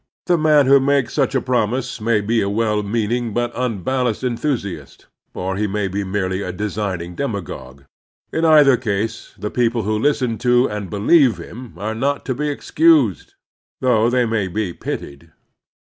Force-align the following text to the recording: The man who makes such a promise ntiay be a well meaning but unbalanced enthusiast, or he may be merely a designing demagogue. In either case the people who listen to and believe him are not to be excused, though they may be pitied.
The 0.25 0.35
man 0.35 0.65
who 0.65 0.79
makes 0.79 1.13
such 1.13 1.35
a 1.35 1.41
promise 1.41 1.99
ntiay 1.99 2.25
be 2.25 2.41
a 2.41 2.49
well 2.49 2.81
meaning 2.81 3.35
but 3.35 3.51
unbalanced 3.53 4.23
enthusiast, 4.23 5.05
or 5.35 5.57
he 5.57 5.67
may 5.67 5.87
be 5.87 6.03
merely 6.03 6.41
a 6.41 6.51
designing 6.51 7.13
demagogue. 7.13 7.83
In 8.33 8.43
either 8.43 8.77
case 8.77 9.35
the 9.37 9.51
people 9.51 9.83
who 9.83 9.99
listen 9.99 10.39
to 10.39 10.67
and 10.67 10.89
believe 10.89 11.37
him 11.37 11.73
are 11.77 11.93
not 11.93 12.25
to 12.25 12.33
be 12.33 12.49
excused, 12.49 13.35
though 13.79 14.09
they 14.09 14.25
may 14.25 14.47
be 14.47 14.73
pitied. 14.73 15.33